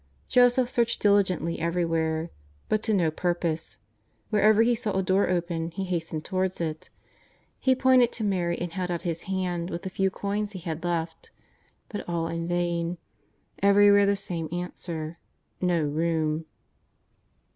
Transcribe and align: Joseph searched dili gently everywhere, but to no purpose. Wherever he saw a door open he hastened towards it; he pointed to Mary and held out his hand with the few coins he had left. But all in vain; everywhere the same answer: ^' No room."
Joseph 0.27 0.67
searched 0.67 0.99
dili 0.99 1.23
gently 1.23 1.59
everywhere, 1.59 2.31
but 2.69 2.81
to 2.81 2.91
no 2.91 3.11
purpose. 3.11 3.77
Wherever 4.31 4.63
he 4.63 4.73
saw 4.73 4.93
a 4.97 5.03
door 5.03 5.29
open 5.29 5.69
he 5.69 5.83
hastened 5.83 6.25
towards 6.25 6.59
it; 6.59 6.89
he 7.59 7.75
pointed 7.75 8.11
to 8.13 8.23
Mary 8.23 8.57
and 8.57 8.71
held 8.71 8.89
out 8.89 9.03
his 9.03 9.21
hand 9.29 9.69
with 9.69 9.83
the 9.83 9.91
few 9.91 10.09
coins 10.09 10.53
he 10.53 10.59
had 10.61 10.83
left. 10.83 11.29
But 11.87 12.09
all 12.09 12.25
in 12.27 12.47
vain; 12.47 12.97
everywhere 13.61 14.07
the 14.07 14.15
same 14.15 14.49
answer: 14.51 15.19
^' 15.63 15.67
No 15.67 15.83
room." 15.83 16.47